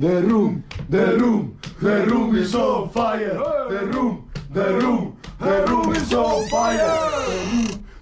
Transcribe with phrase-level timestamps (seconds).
[0.00, 3.34] The room, the room, the room is on fire.
[3.68, 6.88] The room, the room, the room is on fire.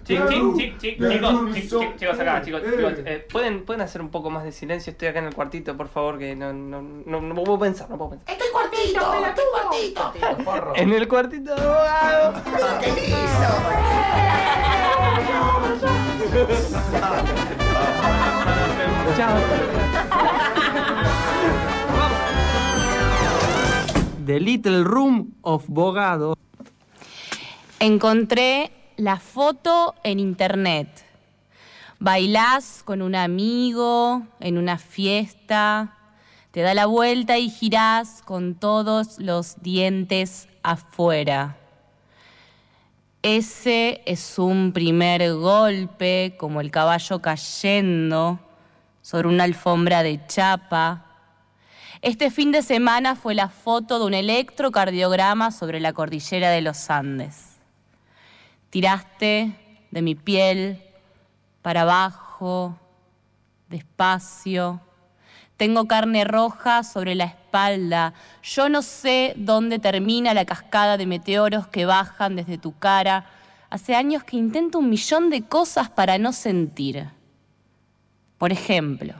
[0.07, 4.01] Chic, chic, chic, chic, chicos, chic, chic, chicos acá, chicos, chicos, eh, ¿pueden, ¿pueden hacer
[4.01, 4.91] un poco más de silencio?
[4.91, 7.97] Estoy acá en el cuartito, por favor, que no, no, no, no puedo pensar, no
[7.97, 8.33] puedo pensar.
[8.33, 9.45] Estoy cuartito, estoy
[10.45, 10.75] cuartito.
[10.75, 12.33] En el cuartito de abogado.
[19.15, 20.58] Mira
[24.29, 26.37] The Little Room of Bogado.
[27.79, 31.03] Encontré la foto en internet.
[31.97, 35.97] Bailás con un amigo en una fiesta,
[36.51, 41.57] te da la vuelta y girás con todos los dientes afuera.
[43.23, 48.39] Ese es un primer golpe, como el caballo cayendo
[49.01, 51.08] sobre una alfombra de chapa.
[52.01, 56.89] Este fin de semana fue la foto de un electrocardiograma sobre la cordillera de los
[56.89, 57.57] Andes.
[58.69, 59.53] Tiraste
[59.91, 60.81] de mi piel
[61.61, 62.77] para abajo,
[63.67, 64.79] despacio.
[65.57, 68.13] Tengo carne roja sobre la espalda.
[68.43, 73.25] Yo no sé dónde termina la cascada de meteoros que bajan desde tu cara.
[73.69, 77.09] Hace años que intento un millón de cosas para no sentir.
[78.37, 79.15] Por ejemplo,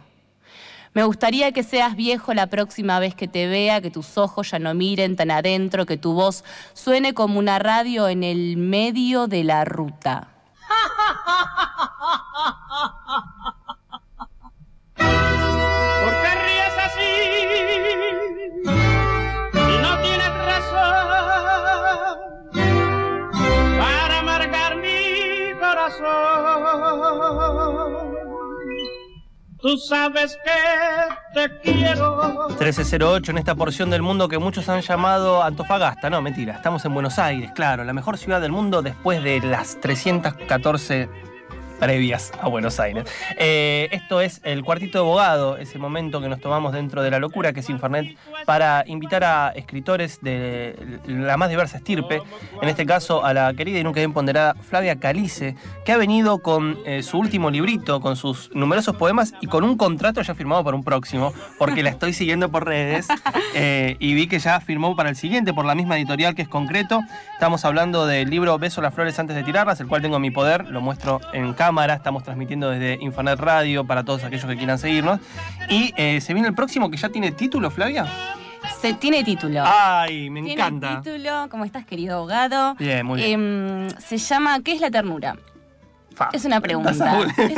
[0.93, 4.59] me gustaría que seas viejo la próxima vez que te vea, que tus ojos ya
[4.59, 9.43] no miren tan adentro, que tu voz suene como una radio en el medio de
[9.43, 10.29] la ruta.
[29.61, 32.47] Tú sabes que te quiero.
[32.47, 36.09] 1308 en esta porción del mundo que muchos han llamado Antofagasta.
[36.09, 39.79] No, mentira, estamos en Buenos Aires, claro, la mejor ciudad del mundo después de las
[39.81, 41.09] 314
[41.79, 43.05] previas a Buenos Aires.
[43.37, 47.19] Eh, esto es el cuartito de abogado, ese momento que nos tomamos dentro de la
[47.19, 52.21] locura que es Infernet para invitar a escritores de la más diversa estirpe,
[52.61, 55.55] en este caso a la querida y nunca bien ponderada Flavia Calice,
[55.85, 59.77] que ha venido con eh, su último librito, con sus numerosos poemas y con un
[59.77, 63.07] contrato ya firmado para un próximo, porque la estoy siguiendo por redes
[63.55, 66.49] eh, y vi que ya firmó para el siguiente por la misma editorial que es
[66.49, 67.01] concreto.
[67.33, 70.31] Estamos hablando del libro Beso las flores antes de tirarlas, el cual tengo en mi
[70.31, 74.77] poder, lo muestro en cámara, estamos transmitiendo desde Infonet Radio para todos aquellos que quieran
[74.77, 75.19] seguirnos.
[75.69, 78.05] Y eh, se viene el próximo que ya tiene título, Flavia.
[78.81, 79.61] Se tiene título.
[79.65, 81.01] Ay, me Tiene encanta.
[81.01, 82.75] título, ¿cómo estás, querido abogado?
[82.75, 83.87] Bien, muy bien.
[83.87, 85.35] Em, se llama ¿Qué es la ternura?
[86.15, 86.29] Fa.
[86.33, 86.91] Es una pregunta.
[86.91, 86.99] Es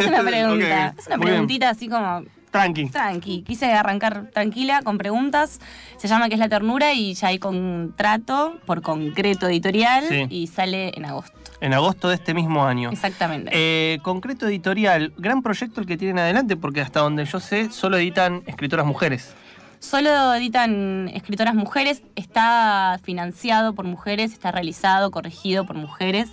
[0.07, 0.94] una pregunta.
[0.97, 2.89] Es una preguntita así como Tranqui.
[2.89, 3.44] tranqui.
[3.44, 5.59] Quise arrancar tranquila con preguntas.
[5.97, 6.94] Se llama ¿Qué es la ternura?
[6.94, 10.25] Y ya hay contrato por concreto editorial Sí.
[10.29, 11.38] y sale en agosto.
[11.61, 12.89] En agosto de este mismo año.
[12.91, 13.51] Exactamente.
[13.53, 17.97] Eh, concreto editorial, gran proyecto el que tienen adelante, porque hasta donde yo sé, solo
[17.97, 19.35] editan escritoras mujeres.
[19.81, 26.30] Solo editan escritoras mujeres, está financiado por mujeres, está realizado, corregido por mujeres.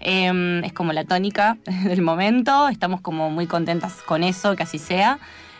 [0.00, 4.78] Eh, es como la tónica del momento, estamos como muy contentas con eso, que así
[4.78, 5.18] sea.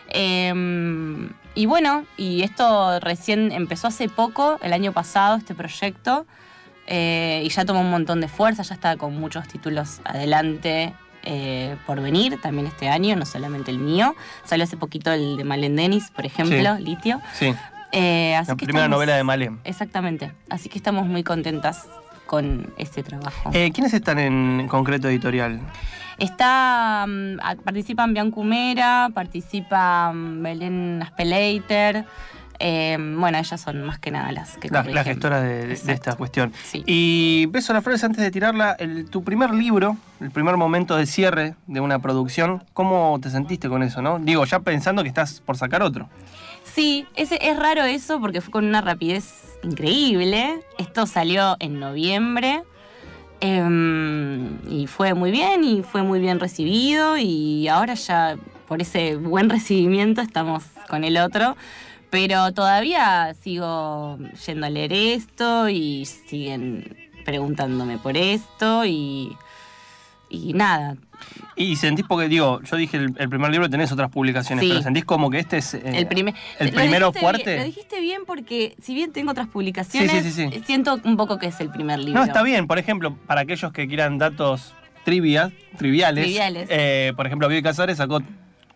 [0.09, 6.25] Eh, y bueno, y esto recién empezó hace poco, el año pasado, este proyecto,
[6.87, 10.95] eh, y ya tomó un montón de fuerza, ya está con muchos títulos adelante
[11.31, 14.15] eh, por venir, también este año, no solamente el mío.
[14.45, 16.83] Salió hace poquito el de Malen Denis, por ejemplo, Sí.
[16.83, 17.21] Litio.
[17.33, 17.53] Sí,
[17.91, 19.59] Eh, así la que primera estamos- novela de Malem.
[19.63, 20.31] Exactamente.
[20.49, 21.87] Así que estamos muy contentas
[22.25, 23.49] con este trabajo.
[23.53, 25.59] Eh, ¿Quiénes están en concreto editorial?
[26.19, 32.05] Está, mm, participan Bianca Humera, participa Belén Aspeleiter.
[32.59, 34.95] Eh, bueno, ellas son más que nada las que La, corrigen.
[34.95, 36.51] la gestora de, esta cuestión.
[36.65, 36.83] Sí.
[36.85, 40.95] Y Beso a las Flores, antes de tirarla, el- tu primer libro, el primer momento
[40.97, 44.19] de cierre de una producción, ¿cómo te sentiste con eso, no?
[44.19, 46.09] Digo, ya pensando que estás por sacar otro.
[46.63, 50.59] Sí, ese, es raro eso porque fue con una rapidez increíble.
[50.77, 52.61] Esto salió en noviembre
[53.41, 58.35] em, y fue muy bien y fue muy bien recibido y ahora ya
[58.67, 61.55] por ese buen recibimiento estamos con el otro.
[62.09, 69.35] Pero todavía sigo yendo a leer esto y siguen preguntándome por esto y,
[70.29, 70.95] y nada.
[71.55, 74.69] Y sentís, porque digo, yo dije el, el primer libro tenés otras publicaciones, Sí.
[74.69, 77.43] pero sentís como que este es eh, El, primer, el primero fuerte.
[77.43, 80.49] bien, lo dijiste bien porque si bien tengo otras publicaciones, sí, sí.
[80.65, 82.19] siento un poco que es el primer libro.
[82.21, 82.65] No, está bien.
[82.67, 84.73] Por ejemplo, para aquellos que quieran datos
[85.03, 86.23] trivia, triviales.
[86.23, 86.67] Triviales.
[86.71, 88.21] eh, por ejemplo, Vivi Casares sacó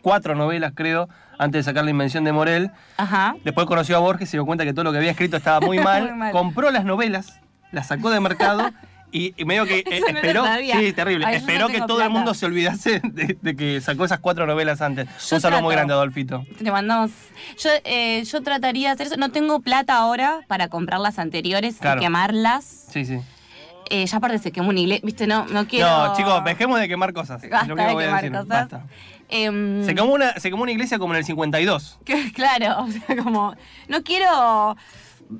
[0.04, 1.10] cuatro novelas, creo,
[1.40, 2.70] antes de sacar La Invención de Morel.
[2.98, 3.36] Ajá.
[3.44, 5.60] Después conoció a Borges y se dio cuenta que todo lo que había escrito estaba
[5.66, 6.04] muy mal.
[6.10, 6.32] Muy mal.
[6.32, 7.40] Compró las novelas,
[7.72, 8.70] las sacó de mercado
[9.12, 10.44] y, y medio que eh, no esperó.
[10.80, 11.26] sí, terrible.
[11.26, 14.46] Ay, esperó no que todo el mundo se olvidase de, de que sacó esas cuatro
[14.46, 15.08] novelas antes.
[15.30, 16.46] Yo Un saludo muy grande, Adolfito.
[16.60, 17.12] Le mandamos.
[17.60, 19.18] Yo, eh, yo trataría de hacer eso.
[19.18, 22.02] No tengo plata ahora para comprar las anteriores Claro.
[22.02, 22.88] y quemarlas.
[22.92, 23.20] Sí, sí.
[23.90, 25.02] Eh, ya aparte se quemó una iglesia.
[25.06, 25.88] Viste, no, no quiero.
[26.08, 27.44] No, chicos, dejemos de quemar cosas.
[27.44, 28.32] Es Basta lo que de voy a quemar decir.
[28.32, 28.48] cosas.
[28.48, 28.86] Basta.
[29.36, 31.98] Em, Se quemó, una, se quemó una iglesia como en el 52.
[32.06, 33.56] Que- Claro, o sea, como.
[33.88, 34.78] No quiero.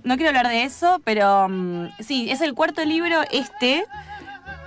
[0.04, 3.84] No quiero hablar de eso, pero mm, sí, es el cuarto libro este,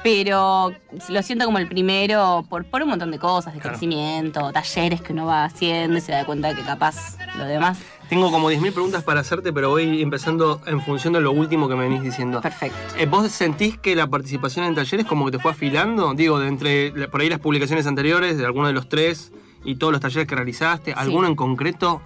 [0.05, 0.73] pero
[1.09, 3.73] lo siento como el primero por, por un montón de cosas, de Claro.
[3.77, 7.79] crecimiento, talleres que uno va haciendo y se da cuenta que capaz lo demás.
[8.09, 11.75] Tengo como 10.000 preguntas para hacerte, pero voy empezando en función de lo último que
[11.75, 12.41] me venís diciendo.
[12.41, 12.79] Perfecto.
[12.97, 16.15] Eh, ¿Vos sentís que la participación en talleres como que te fue afilando?
[16.15, 19.33] Digo, de entre por ahí las publicaciones anteriores, de alguno de los tres,
[19.65, 22.01] y todos los talleres que realizaste, ¿alguno en concreto,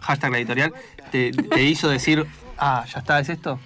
[0.00, 0.74] hashtag la editorial,
[1.10, 2.26] te, te hizo decir,
[2.58, 3.58] ah, ya está, es esto?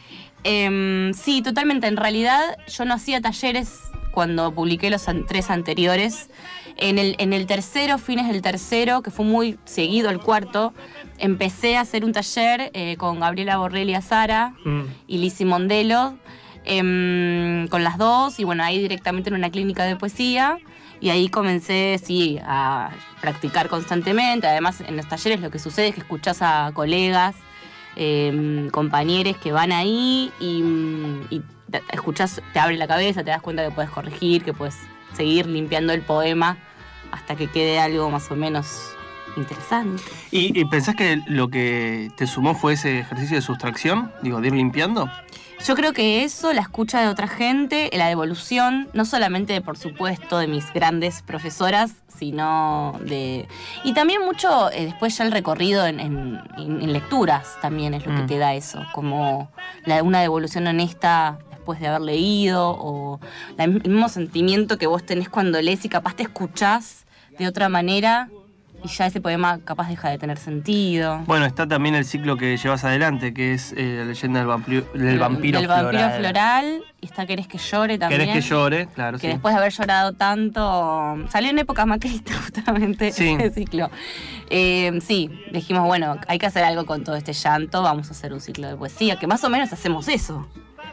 [0.44, 1.86] Em, sí, totalmente.
[1.88, 3.80] En realidad yo no hacía talleres
[4.14, 6.30] cuando publiqué los an- tres anteriores.
[6.76, 10.72] En el, en el tercero, fines del tercero, que fue muy seguido el cuarto,
[11.18, 14.82] empecé a hacer un taller eh, con Gabriela Borrelli Azara Mm.
[15.06, 16.16] y Lizzie Mondelo,
[16.64, 20.58] em, con las dos, y bueno, ahí directamente en una clínica de poesía.
[21.00, 22.90] Y ahí comencé, sí, a
[23.20, 24.46] practicar constantemente.
[24.46, 27.34] Además, en los talleres lo que sucede es que escuchás a colegas,
[27.96, 30.62] em, compañeros que van ahí y,
[31.30, 31.82] y te,
[32.52, 34.76] te abre la cabeza, te das cuenta que puedes corregir, que puedes
[35.14, 36.56] seguir limpiando el poema
[37.12, 38.94] hasta que quede algo más o menos
[39.36, 40.02] interesante.
[40.30, 44.12] ¿Y, y pensás que lo que te sumó fue ese ejercicio de sustracción?
[44.22, 45.10] Digo, de ir limpiando.
[45.66, 50.36] Yo creo que eso, la escucha de otra gente, la devolución, no solamente, por supuesto,
[50.38, 53.48] de mis grandes profesoras, sino de...
[53.82, 58.04] Y también mucho, eh, después ya el recorrido en, en- en- en lecturas también es
[58.04, 58.16] lo Mm.
[58.16, 59.50] que te da eso, como
[59.86, 63.18] la, una devolución honesta después de haber leído, o
[63.56, 67.06] la- el mismo sentimiento que vos tenés cuando lees y capaz te escuchás
[67.38, 68.28] de otra manera
[68.84, 71.18] y ya ese poema capaz deja de tener sentido.
[71.26, 74.86] Bueno, está también el ciclo que llevas adelante, que es eh, la leyenda del vampiro,
[74.94, 76.18] del vampiro del vampiro floral.
[76.20, 78.20] floral, y está Querés que llore también.
[78.20, 78.86] ¿Querés que llore?
[78.94, 79.26] Claro, que sí.
[79.28, 83.30] después de haber llorado tanto, salió en época macrista justamente Sí.
[83.38, 83.90] ese ciclo.
[84.50, 88.32] Eh, sí, dijimos, bueno, hay que hacer algo con todo este llanto, vamos a hacer
[88.32, 90.46] un ciclo de poesía, que más o menos hacemos eso,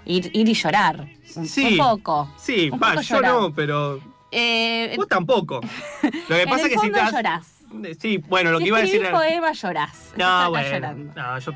[0.05, 1.77] ir, ir y llorar, un, Sí.
[1.77, 2.31] un poco.
[2.37, 3.33] Sí, un va, poco yo llorar.
[3.33, 3.99] no, pero
[4.31, 5.59] Eh, vos tampoco.
[6.29, 7.11] Lo que pasa el es que si estás...
[7.11, 7.47] llorás.
[7.99, 9.11] Sí, bueno, lo si que iba a decir era...
[9.11, 10.11] poema, llorás.
[10.17, 11.13] No, bueno, llorando.
[11.15, 11.51] no, yo,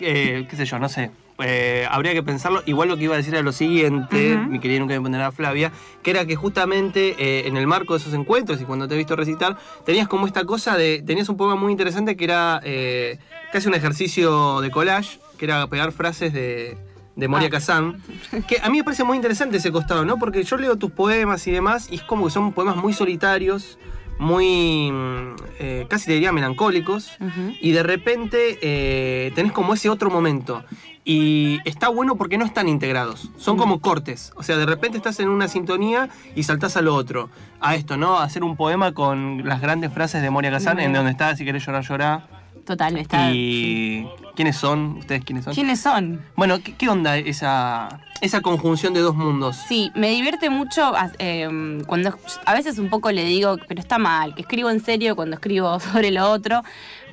[0.00, 1.10] eh, qué sé yo, no sé.
[1.44, 2.62] Eh, habría que pensarlo.
[2.66, 5.72] Igual lo que iba a decir era lo siguiente, mi querida nunca me pondrá Flavia,
[6.02, 8.98] que era que justamente eh, en el marco de esos encuentros y cuando te he
[8.98, 11.02] visto recitar, tenías como esta cosa de.
[11.04, 13.18] Tenías un poema muy interesante que era eh,
[13.52, 16.76] casi un ejercicio de collage, que era pegar frases de.
[17.14, 17.50] De Moria Ah.
[17.50, 18.00] Kazan,
[18.48, 20.16] que a mí me parece muy interesante ese costado, ¿no?
[20.18, 23.78] Porque yo leo tus poemas y demás, y es como que son poemas muy solitarios,
[24.22, 24.90] muy.
[24.90, 27.18] mm, eh, casi te diría melancólicos,
[27.60, 30.64] y de repente eh, tenés como ese otro momento.
[31.04, 33.30] Y está bueno porque no están integrados.
[33.36, 34.32] Son como cortes.
[34.36, 37.28] O sea, de repente estás en una sintonía y saltás a lo otro.
[37.60, 38.18] A esto, ¿no?
[38.18, 41.44] A hacer un poema con las grandes frases de Moria Kazan, en donde está, si
[41.44, 42.41] querés llorar, llorar.
[42.64, 43.30] Total, está.
[43.32, 44.06] Y.
[44.36, 44.96] ¿Quiénes son?
[44.98, 45.52] ¿Ustedes quiénes son?
[45.54, 46.22] ¿Quiénes son?
[46.36, 49.56] Bueno, ¿qué, qué onda esa, esa conjunción de dos mundos?
[49.68, 51.48] Sí, me divierte mucho as- eh,
[51.86, 55.34] cuando a veces un poco le digo, pero está mal, que escribo en serio cuando
[55.34, 56.62] escribo sobre lo otro,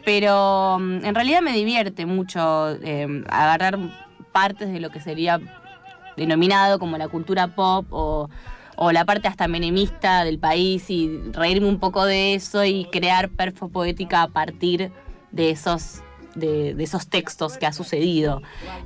[0.05, 3.77] pero mm, en realidad me divierte mucho eh, agarrar
[4.31, 5.41] partes de lo que sería
[6.15, 8.29] denominado como la cultura pop o,
[8.75, 13.29] o la parte hasta menemista del país y reírme un poco de eso y crear
[13.29, 14.91] perfo poética a partir
[15.31, 16.01] de esos
[16.35, 18.41] de, de esos textos que ha sucedido.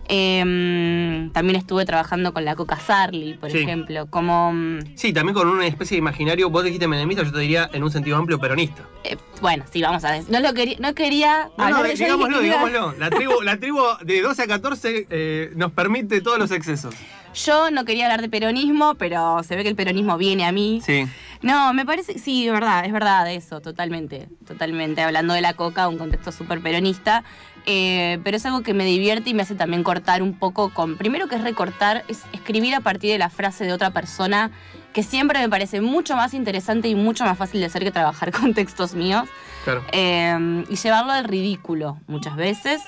[0.08, 3.60] Em, también estuve trabajando con la Coca Sarli, por Sí.
[3.60, 7.40] ejemplo, como mm, Sí, también con una especie de imaginario, vos dijiste menemista, yo te
[7.40, 8.84] diría en un sentido amplio peronista.
[9.04, 10.32] eh, bueno, sí, vamos a decir.
[10.32, 12.94] No lo quería, no quería No, no, hablar de- yo dije digámoslo, que digámoslo.
[12.98, 16.96] La tribu, la tribu de 12 a 14 eh, nos permite todos los excesos.
[17.36, 20.82] Yo no quería hablar de peronismo, pero se ve que el peronismo viene a mí.
[20.86, 21.06] Sí.
[21.44, 25.02] No, me parece, sí, es verdad, es verdad eso, totalmente, totalmente.
[25.02, 27.24] Hablando de la coca, un contexto súper peronista,
[27.66, 30.98] eh, pero es algo que me divierte y me hace también cortar un poco con,
[30.98, 34.52] primero que es recortar, es escribir a partir de la frase de otra persona,
[34.94, 38.32] que siempre me parece mucho más interesante y mucho más fácil de hacer que trabajar
[38.40, 39.28] con textos míos,
[39.66, 39.84] Claro.
[39.92, 42.82] eh, y llevarlo al ridículo muchas veces.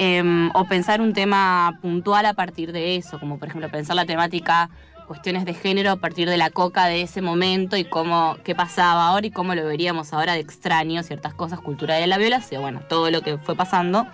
[0.00, 0.22] eh,
[0.54, 4.70] o pensar un tema puntual a partir de eso, como por ejemplo pensar la temática
[5.08, 9.08] cuestiones de género a partir de la coca de ese momento y cómo, qué pasaba
[9.08, 12.82] ahora y cómo lo veríamos ahora de extraño, ciertas cosas, cultura de la violación, bueno,
[12.88, 14.06] todo lo que fue pasando.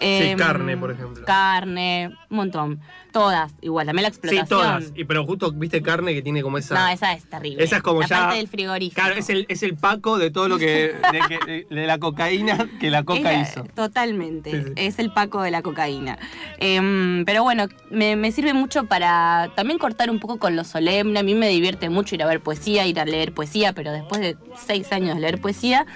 [0.00, 1.24] Em, carne, por ejemplo.
[1.24, 2.80] Carne, un montón.
[3.12, 4.46] Todas, igual, también la Sí, explotación.
[4.48, 4.92] todas.
[4.94, 6.74] Y, pero justo, viste, carne que tiene como esa...
[6.74, 7.64] No, esa es terrible.
[7.64, 9.00] Esa es como la ya- parte del frigorífico.
[9.00, 10.94] Claro, es el, es el paco de todo lo que.
[11.12, 11.20] de,
[11.68, 13.64] que- de la cocaína que la coca la- hizo.
[13.74, 14.50] Totalmente.
[14.50, 14.72] Sí, sí.
[14.76, 16.18] Es el paco de la cocaína.
[16.58, 21.18] Em, pero bueno, me, me sirve mucho para también cortar un poco con lo solemne.
[21.18, 24.20] A mí me divierte mucho ir a ver poesía, ir a leer poesía, pero después
[24.20, 25.86] de seis años de leer poesía,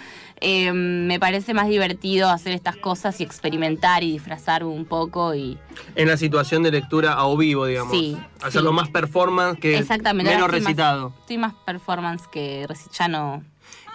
[0.40, 5.59] em, me parece más divertido hacer estas cosas y experimentar y disfrazar un poco y.
[5.94, 7.92] En la situación de lectura a o vivo, digamos.
[7.92, 8.76] Sí, Hacerlo sí.
[8.76, 10.30] más performance que Exactamente.
[10.32, 11.12] menos más- recitado.
[11.20, 13.42] estoy más performance que ya no.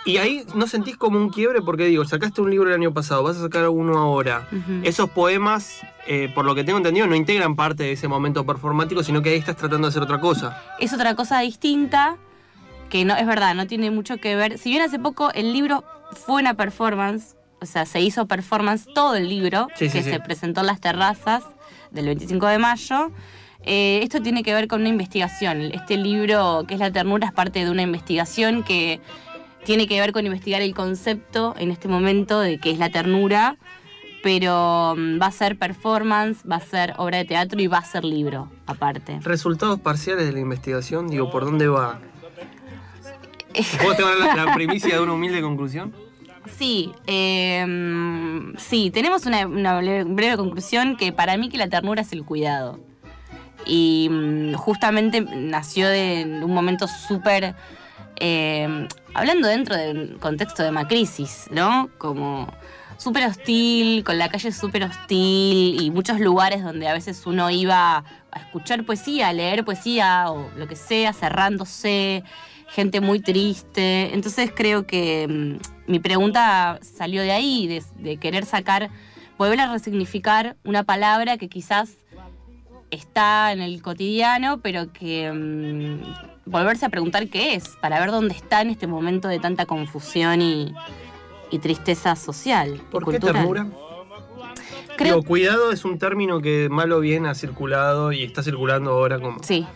[0.07, 3.23] Y ahí no sentís como un quiebre porque digo, sacaste un libro el año pasado,
[3.23, 4.47] vas a sacar uno ahora.
[4.83, 9.01] Esos poemas, eh, por lo que tengo entendido, no integran parte de ese momento performático,
[9.01, 10.61] sino que ahí estás tratando de hacer otra cosa.
[10.79, 12.17] es otra cosa distinta,
[12.89, 14.57] que no es verdad, no tiene mucho que ver.
[14.57, 19.15] Si bien hace poco el libro fue una performance, o sea, se hizo performance todo
[19.15, 20.09] el libro, Sí, que sí.
[20.11, 21.43] se presentó en las terrazas
[21.91, 23.11] del 25 de mayo.
[23.67, 25.61] eh, esto tiene que ver con una investigación.
[25.61, 29.01] Este libro, que es La ternura, es parte de una investigación que
[29.63, 33.57] tiene que ver con investigar el concepto en este momento de qué es la ternura,
[34.21, 37.85] pero mm, va a ser performance, va a ser obra de teatro y va a
[37.85, 39.19] ser libro aparte.
[39.23, 41.99] Resultados parciales de la investigación, digo, ¿por dónde va?
[43.81, 45.93] ¿Puedo tener la, la primicia de una humilde conclusión?
[46.57, 52.23] Sí, eh, sí, tenemos una, breve, conclusión que para mí que la ternura es el
[52.23, 52.79] cuidado.
[53.65, 57.55] Y mm, justamente nació de un momento súper,
[58.17, 61.89] eh, hablando dentro del contexto de Macrisis, ¿no?
[61.97, 62.47] Como
[62.97, 67.97] súper hostil, con la calle súper hostil y muchos lugares donde a veces uno iba
[68.31, 72.23] a escuchar poesía, a leer poesía o lo que sea, cerrándose,
[72.67, 74.13] gente muy triste.
[74.13, 78.89] Entonces creo que mm, mi pregunta salió de ahí, de, de querer sacar,
[79.37, 81.97] volver a resignificar una palabra que quizás
[82.91, 88.35] está en el cotidiano, pero que mm, volverse a preguntar qué es, para ver dónde
[88.35, 90.73] está en este momento de tanta confusión y,
[91.51, 92.75] y tristeza social.
[92.75, 93.33] y ¿Por qué cultural.
[93.35, 93.67] ternura?
[94.97, 98.91] Creo, Digo, cuidado es un término que mal o bien ha circulado y está circulando
[98.91, 99.67] ahora como, sí,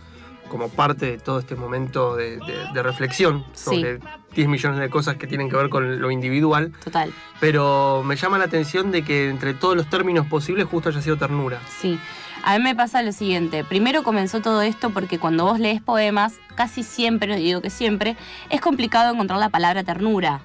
[0.50, 4.00] como parte de todo este momento de, de- de reflexión sobre
[4.36, 6.74] 10 millones de cosas que tienen que ver con lo individual.
[6.84, 7.14] total.
[7.40, 11.18] Pero me llama la atención de que entre todos los términos posibles justo haya sido
[11.18, 11.60] ternura.
[11.80, 11.98] Sí,
[12.44, 13.64] a mí me pasa lo siguiente.
[13.64, 18.18] Primero comenzó todo esto porque cuando vos lees poemas, casi siempre, no digo que siempre,
[18.50, 20.42] es complicado encontrar la palabra ternura.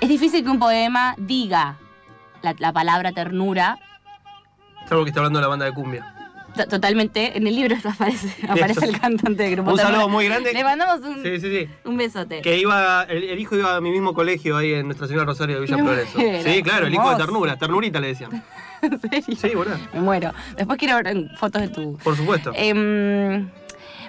[0.00, 1.76] Es difícil que un poema diga
[2.42, 3.78] la, la palabra ternura.
[4.88, 6.13] Salvo que está hablando de la banda de cumbia.
[6.70, 9.72] Totalmente, en el libro aparece, aparece el cantante del grupo.
[9.72, 10.52] Un saludo muy grande.
[10.52, 11.68] Le mandamos un, Sí, sí, sí.
[11.84, 12.40] un besote.
[12.42, 15.56] Que iba, el, el hijo iba a mi mismo colegio ahí en Nuestra Señora Rosario
[15.56, 16.18] de Villa Progreso.
[16.18, 18.44] Sí, claro, el hijo de ternura, ternurita le decían.
[18.82, 19.36] ¿En serio?
[19.36, 19.76] Sí, boludo.
[19.94, 20.32] Me muero.
[20.56, 22.52] Después quiero ver fotos de tu, Por supuesto.
[22.54, 23.48] Em,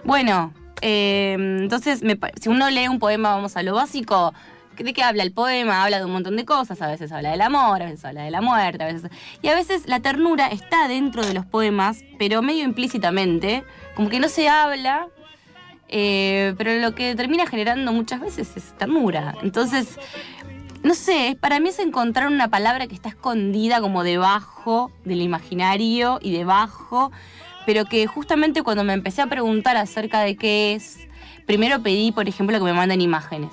[0.04, 4.34] bueno, em, entonces me si uno lee un poema, vamos a lo básico.
[4.78, 5.84] ¿De qué habla el poema?
[5.84, 6.82] Habla de un montón de cosas.
[6.82, 9.10] A veces habla del amor, a veces habla de la muerte, a veces.
[9.42, 13.64] Y a veces la ternura está dentro de los poemas, pero medio implícitamente.
[13.96, 15.08] Como que no se habla.
[15.88, 19.36] eh, pero lo que termina generando muchas veces es ternura.
[19.44, 20.00] Entonces,
[20.84, 26.20] no sé, para mí es encontrar una palabra que está escondida como debajo del imaginario
[26.22, 27.12] y debajo,
[27.66, 31.08] pero que justamente cuando me empecé a preguntar acerca de qué es,
[31.46, 33.52] primero pedí, por ejemplo, que me manden imágenes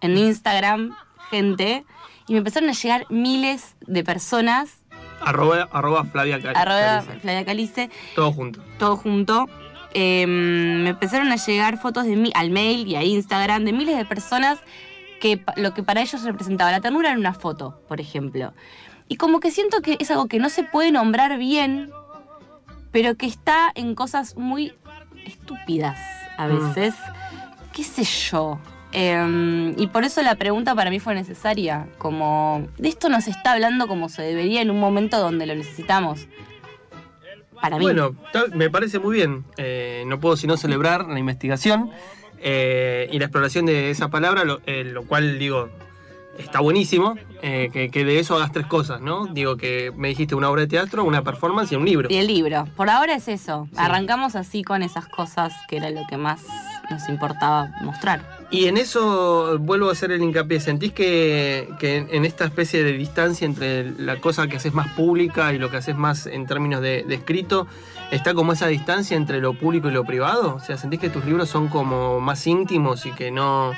[0.00, 0.94] en Instagram,
[1.30, 1.84] gente,
[2.26, 4.76] y me empezaron a llegar miles de personas,
[5.20, 6.54] Arroba, arroba Flavia Cari.
[6.58, 7.02] arroba.
[7.20, 8.60] Flavia Calice, Todo junto.
[8.78, 9.46] todo junto.
[9.92, 13.96] eh, me empezaron a llegar fotos de mí al mail y a Instagram de miles
[13.96, 14.60] de personas
[15.20, 18.54] que lo que para ellos representaba la ternura era una foto, por ejemplo.
[19.08, 21.90] Y como que siento que es algo que no se puede nombrar bien,
[22.92, 24.72] pero que está en cosas muy
[25.26, 25.98] estúpidas
[26.38, 26.68] a Mm.
[26.74, 26.94] veces.
[27.72, 28.58] ¿Qué sé yo?
[28.92, 31.86] Eh, y por eso la pregunta para mí fue necesaria.
[31.98, 36.26] Como, de esto nos está hablando como se debería en un momento donde lo necesitamos.
[37.60, 37.84] Para mí.
[37.84, 38.16] Bueno,
[38.54, 39.44] me parece muy bien.
[39.58, 41.90] Eh, no puedo sino celebrar la investigación
[42.38, 45.68] eh, y la exploración de esa palabra, lo, eh, lo cual digo,
[46.38, 49.26] está buenísimo eh, que, que de eso hagas tres cosas, ¿no?
[49.26, 52.08] Digo que me dijiste una obra de teatro, una performance y un libro.
[52.10, 52.66] Y el libro.
[52.76, 53.68] Por ahora es eso.
[53.76, 56.42] Arrancamos así con esas cosas que era lo que más
[56.90, 58.38] nos importaba mostrar.
[58.50, 60.58] Y en eso vuelvo a hacer el hincapié.
[60.60, 64.88] ¿Sentís que, que en- en esta especie de distancia entre la cosa que haces más
[64.94, 67.68] pública y lo que haces más en términos de, de escrito,
[68.10, 70.56] está como esa distancia entre lo público y lo privado?
[70.56, 73.72] O sea, ¿sentís que tus libros son como más íntimos y que no...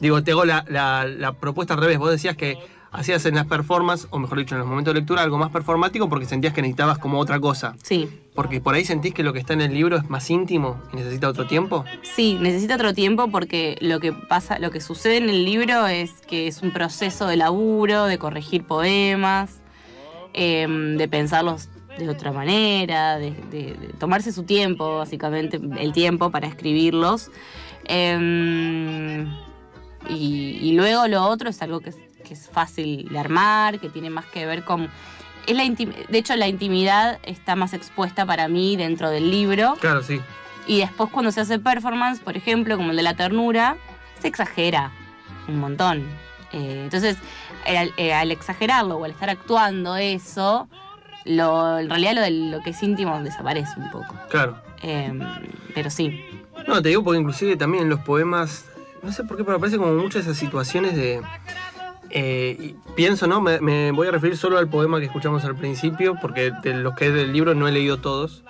[0.00, 1.98] Digo, te hago la, la- la propuesta al revés.
[1.98, 2.58] Vos decías que
[2.92, 6.08] hacías en las performances, o mejor dicho, en los momentos de lectura, algo más performático
[6.08, 7.74] porque sentías que necesitabas como otra cosa.
[7.82, 8.08] Sí.
[8.34, 10.96] Porque por ahí sentís que lo que está en el libro es más íntimo y
[10.96, 11.84] necesita otro tiempo.
[12.02, 16.12] Sí, necesita otro tiempo porque lo que pasa, lo que sucede en el libro es
[16.28, 19.60] que es un proceso de laburo, de corregir poemas,
[20.32, 26.30] em, de pensarlos de otra manera, de, de- de tomarse su tiempo, básicamente, el tiempo
[26.30, 27.30] para escribirlos.
[27.86, 29.26] Em,
[30.08, 31.96] y, y luego lo otro es algo que es,
[32.26, 34.88] que es fácil de armar, que tiene más que ver con...
[35.46, 39.76] Es la de hecho, la intimidad está más expuesta para mí dentro del libro.
[39.80, 40.20] Claro, sí.
[40.66, 43.76] Y después cuando se hace performance, por ejemplo, como el de la ternura,
[44.20, 44.90] se exagera
[45.46, 46.02] un montón.
[46.52, 47.18] Eh, entonces,
[47.66, 50.66] al, eh, al exagerarlo o al estar actuando eso,
[51.26, 54.14] lo, en realidad lo, de lo que es íntimo desaparece un poco.
[54.30, 54.56] Claro.
[54.82, 55.12] Eh,
[55.74, 56.24] pero sí.
[56.66, 58.66] No, te digo porque inclusive también en los poemas,
[59.04, 61.20] no sé por qué, pero aparece como muchas esas situaciones de...
[62.10, 63.40] eh, y pienso, ¿no?
[63.40, 66.94] Me, me voy a referir solo al poema que escuchamos al principio, porque de los
[66.94, 68.42] que es del libro no he leído todos.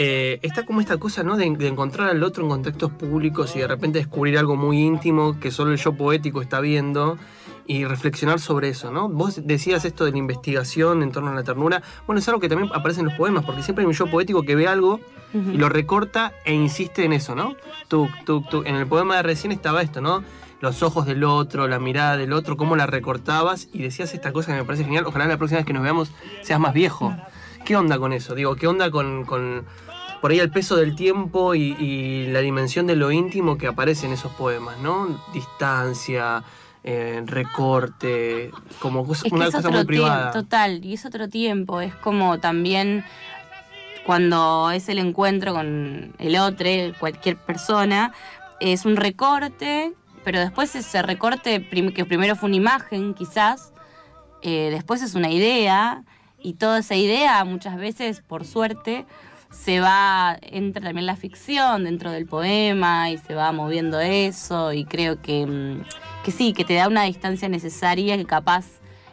[0.00, 1.36] Eh, está como esta cosa, ¿no?
[1.36, 5.40] De, de encontrar al otro en contextos públicos y de repente descubrir algo muy íntimo
[5.40, 7.18] que solo el yo poético está viendo
[7.66, 9.08] y reflexionar sobre eso, ¿no?
[9.08, 11.82] Vos decías esto de la investigación en torno a la ternura.
[12.06, 14.44] Bueno, es algo que también aparece en los poemas, porque siempre hay un yo poético
[14.44, 15.00] que ve algo
[15.34, 17.56] y lo recorta e insiste en eso, ¿no?
[17.88, 18.62] Tú, tú, tú.
[18.64, 20.22] En el poema de recién estaba esto, ¿no?
[20.60, 24.52] Los ojos del otro, la mirada del otro, cómo la recortabas y decías esta cosa
[24.52, 25.04] que me parece genial.
[25.06, 26.12] Ojalá la próxima vez que nos veamos
[26.42, 27.14] seas más viejo.
[27.64, 28.34] ¿Qué onda con eso?
[28.34, 29.66] Digo, ¿qué onda con, con
[30.20, 34.06] por ahí el peso del tiempo y, y la dimensión de lo íntimo que aparece
[34.06, 35.20] en esos poemas, ¿no?
[35.32, 36.42] Distancia,
[36.82, 38.50] eh, recorte,
[38.80, 40.30] como cosa- Es que una es cosa otro muy privada.
[40.32, 41.80] total, y es otro tiempo.
[41.80, 43.04] Es como también
[44.06, 46.66] cuando es el encuentro con el otro,
[46.98, 48.12] cualquier persona,
[48.60, 49.92] es un recorte,
[50.24, 53.72] pero después ese recorte que primero fue una imagen, quizás,
[54.42, 56.02] eh, después es una idea,
[56.40, 59.06] y toda esa idea muchas veces, por suerte,
[59.50, 64.72] se va, entra también la ficción dentro del poema y se va moviendo eso.
[64.72, 65.84] Y creo que, mm,
[66.24, 68.66] que sí, que te da una distancia necesaria que capaz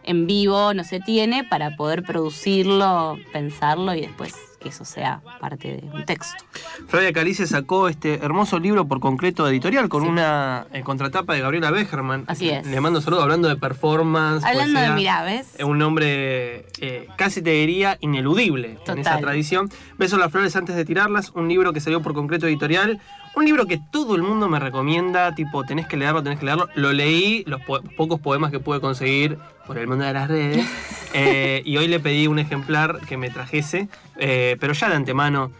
[0.04, 4.36] en vivo no se tiene para poder producirlo, pensarlo y después
[4.66, 6.44] que eso sea parte de un texto.
[6.88, 10.08] Flavia Calice sacó este hermoso libro por concreto editorial con Sí.
[10.10, 12.24] una eh, contratapa de Gabriela Becherman.
[12.26, 12.66] Así es.
[12.66, 14.44] Le mando saludos hablando de performance.
[14.44, 14.96] Hablando de poesía.
[14.96, 15.54] mirá, ¿ves?
[15.60, 19.70] Es un nombre eh, casi te diría ineludible en esa tradición.
[20.00, 23.00] Beso las flores antes de tirarlas, un libro que salió por concreto editorial,
[23.36, 26.70] un libro que todo el mundo me recomienda, tipo tenés que leerlo, tenés que leerlo.
[26.76, 30.66] Lo leí, los po- pocos poemas que pude conseguir por el mundo de las redes,
[31.14, 35.52] eh, y hoy le pedí un ejemplar que me trajese, eh, pero ya de antemano,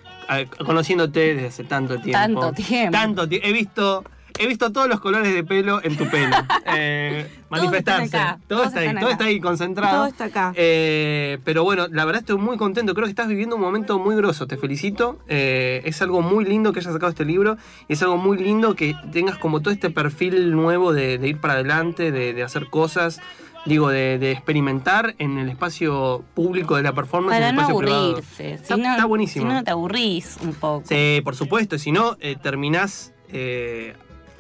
[0.66, 2.42] conociéndote desde hace tanto tiempo.
[2.42, 2.92] Tanto tiempo.
[2.92, 3.48] Tanto tiempo.
[3.48, 4.04] He visto...
[4.38, 6.36] He visto todos los colores de pelo en tu pelo.
[6.78, 8.18] Eh, manifestarse.
[8.18, 9.98] acá, Todo todos está ahí, todo está ahí concentrado.
[9.98, 10.54] Todo está acá.
[10.56, 12.94] Eh, pero bueno, la verdad estoy muy contento.
[12.94, 14.46] Creo que estás viviendo un momento muy grosso.
[14.48, 15.20] Te felicito.
[15.28, 17.56] Eh, es algo muy lindo que hayas sacado este libro.
[17.88, 21.40] Y es algo muy lindo que tengas como todo este perfil nuevo de, de ir
[21.40, 23.22] para adelante, de, de hacer cosas.
[23.66, 27.36] Digo, de, de experimentar en el espacio público de la performance.
[27.36, 28.06] en Para el no espacio privado.
[28.10, 28.54] aburrirse.
[28.54, 29.46] Está, no, está buenísimo.
[29.50, 30.84] Si no, te aburrís un poco.
[30.88, 31.78] Sí, por supuesto.
[31.80, 33.96] Si no, eh, terminás, eh,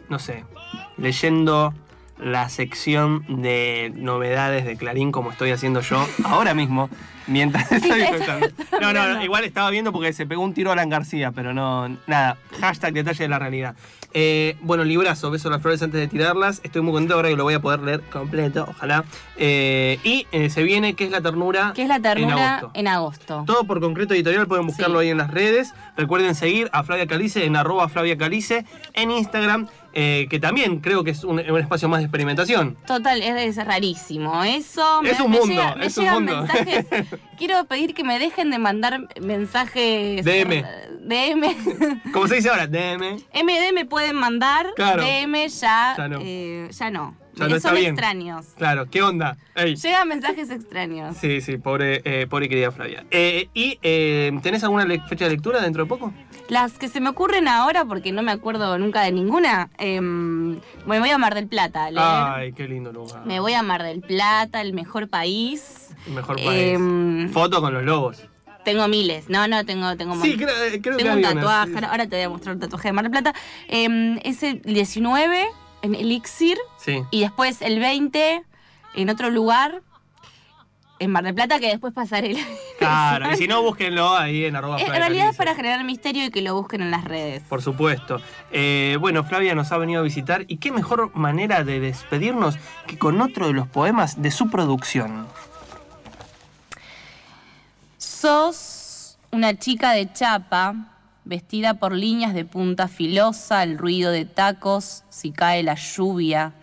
[0.09, 0.43] no sé,
[0.97, 1.73] leyendo
[2.17, 6.89] la sección de novedades de Clarín como estoy haciendo yo ahora mismo,
[7.27, 8.03] mientras estoy.
[8.81, 11.89] No, no, igual estaba viendo porque se pegó un tiro a Alan García, pero no,
[12.07, 13.75] nada, hashtag detalle de la realidad.
[14.17, 16.61] Eh, bueno, librazo, beso las flores antes de tirarlas.
[16.63, 19.03] Estoy muy contento ahora que lo voy a poder leer completo, ojalá.
[19.35, 21.73] Eh, y eh, se viene, ¿qué es la ternura?
[21.75, 22.79] ¿Qué es la En ternura agosto.
[22.79, 23.43] en agosto?
[23.45, 25.05] Todo por concreto editorial, pueden buscarlo Sí.
[25.07, 25.73] ahí en las redes.
[25.97, 28.63] Recuerden seguir a Flavia Calice en arroba Flavia Calice
[28.93, 32.77] en Instagram, eh, que también creo que es un, un espacio más de experimentación.
[32.85, 34.43] Total, es, es rarísimo.
[34.43, 36.41] Eso Es un mundo, llega- me es un llegan mundo.
[36.43, 36.85] mensajes.
[37.37, 40.23] Quiero pedir que me dejen de mandar mensajes.
[40.23, 40.63] DM.
[41.07, 42.01] DM.
[42.13, 43.15] Como se dice ahora, DM.
[43.33, 44.67] MD me pueden mandar.
[44.75, 45.03] Claro.
[45.03, 45.93] DM ya.
[45.97, 46.19] Ya no.
[46.21, 47.15] eh, ya no.
[47.37, 47.91] No está Son bien.
[47.91, 48.45] extraños.
[48.57, 49.37] Claro, ¿qué onda?
[49.55, 49.75] Ey.
[49.75, 51.17] Llegan mensajes extraños.
[51.17, 53.05] Sí, sí, pobre, eh, pobre querida Flavia.
[53.11, 56.13] Eh, ¿Y eh, tenés alguna fecha de lectura dentro de poco?
[56.47, 60.99] Las que se me ocurren ahora, porque no me acuerdo nunca de ninguna, em, me
[60.99, 62.05] voy a Mar del Plata a leer.
[62.07, 63.25] Ay, qué lindo lugar.
[63.25, 65.89] Me voy a Mar del Plata, el mejor país.
[66.07, 66.49] El mejor país.
[66.75, 68.27] Em, Foto con los lobos.
[68.63, 69.29] Tengo miles.
[69.29, 71.85] No, no, tengo, tengo Sí, creo, eh, creo que Tengo un había una, tatuaje, sí.
[71.89, 73.33] ahora te voy a mostrar un tatuaje de Mar del Plata.
[73.67, 75.47] Em, es el 19
[75.85, 77.01] en Elixir Sí.
[77.11, 78.43] y después el 20
[78.95, 79.81] en otro lugar
[80.99, 82.35] en Mar del Plata que después pasaré.
[82.77, 86.25] Claro, y si no, búsquenlo ahí en arroba En Flavia realidad es para generar misterio
[86.25, 87.41] y que lo busquen en las redes.
[87.47, 88.19] Por supuesto.
[88.51, 92.97] Eh, bueno, Flavia nos ha venido a visitar y qué mejor manera de despedirnos que
[92.97, 95.25] con otro de los poemas de su producción.
[97.97, 100.75] Sos una chica de chapa,
[101.25, 106.53] vestida por líneas de punta filosa, el ruido de tacos, si cae la lluvia.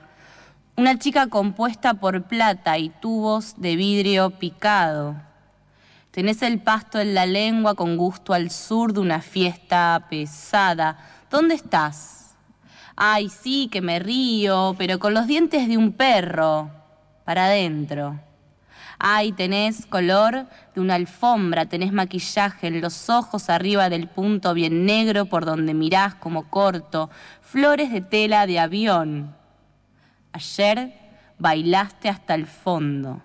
[0.77, 5.17] Una chica compuesta por plata y tubos de vidrio picado.
[6.13, 10.99] Tenés el pasto en la lengua con gusto al sur de una fiesta pesada.
[11.31, 12.37] ¿Dónde estás?
[12.97, 16.71] Ay, sí, que me río, pero con los dientes de un perro.
[17.25, 18.19] Para adentro.
[19.05, 24.87] Ay, tenés color de una alfombra, tenés maquillaje en los ojos arriba del punto bien
[24.87, 27.11] negro por donde mirás como corto,
[27.41, 29.35] flores de tela de avión.
[30.31, 30.93] Ayer
[31.37, 33.21] bailaste hasta el fondo.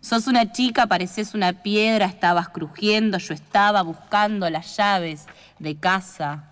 [0.00, 5.26] Sos una chica, pareces una piedra, estabas crujiendo, yo estaba buscando las llaves
[5.58, 6.44] de casa.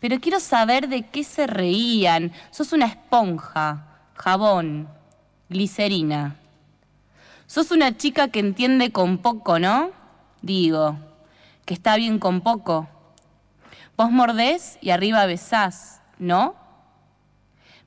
[0.00, 2.30] Pero quiero saber de qué se reían.
[2.50, 4.86] Sos una esponja, jabón,
[5.48, 6.36] glicerina.
[7.50, 9.90] Sos una chica que entiende con poco, ¿no?
[10.40, 10.96] Digo,
[11.64, 12.88] que está bien con poco.
[13.96, 16.54] Vos mordés y arriba besás, ¿no?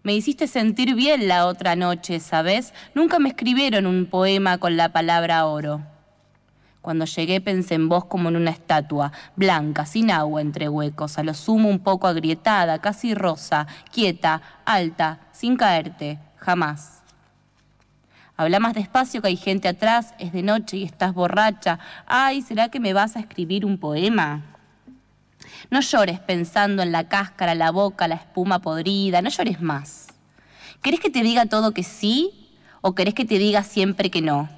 [0.02, 2.74] Me hiciste sentir bien la otra noche, ¿sabes?
[2.94, 5.82] Nunca me escribieron un poema con la palabra oro.
[6.82, 11.24] Cuando llegué pensé en vos como en una estatua, blanca, sin agua entre huecos, a
[11.24, 17.03] lo sumo un poco agrietada, casi rosa, quieta, alta, sin caerte, jamás.
[18.36, 21.78] Habla más despacio que hay gente atrás, es de noche y estás borracha.
[22.08, 24.42] Ay, ¿será que me vas a escribir un poema?
[25.70, 30.08] No llores pensando en la cáscara, la boca, la espuma podrida, no llores más.
[30.82, 32.50] ¿Querés que te diga todo que sí
[32.82, 34.50] o querés que te diga siempre que no?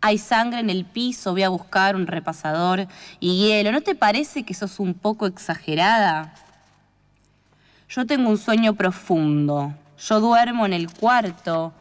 [0.00, 2.86] Hay sangre en el piso, voy a buscar un repasador
[3.18, 3.72] y hielo.
[3.72, 6.34] ¿No te parece que sos un poco exagerada?
[7.88, 9.74] Yo tengo un sueño profundo.
[9.98, 11.72] Yo duermo en el cuarto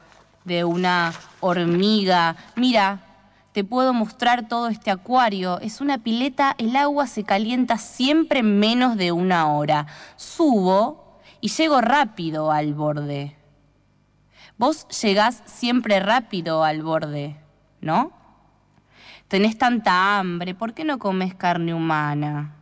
[0.43, 2.35] de una hormiga.
[2.55, 2.99] Mira,
[3.51, 5.59] te puedo mostrar todo este acuario.
[5.59, 9.87] Es una pileta, el agua se calienta siempre en menos de una hora.
[10.15, 13.35] Subo y llego rápido al borde.
[14.57, 17.35] Vos llegás siempre rápido al borde,
[17.81, 18.11] ¿no?
[19.27, 22.55] Tenés tanta hambre, ¿por qué no comes carne humana?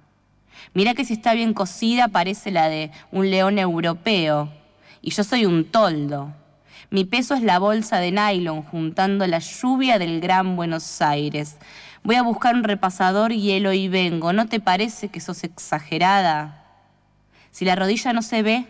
[0.73, 4.49] Mira que si está bien cocida parece la de un león europeo.
[5.01, 6.33] Y yo soy un toldo.
[6.91, 11.57] Mi peso es la bolsa de nylon juntando la lluvia del Gran Buenos Aires.
[12.03, 14.33] Voy a buscar un repasador hielo y vengo.
[14.33, 16.65] ¿No te parece que sos exagerada?
[17.51, 18.65] Si la rodilla no se ve,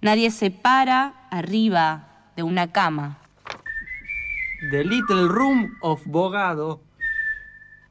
[0.00, 3.18] nadie se para arriba de una cama.
[4.72, 6.80] The Little Room of Bogado.